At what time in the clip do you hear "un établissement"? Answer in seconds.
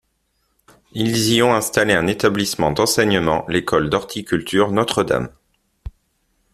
1.93-2.71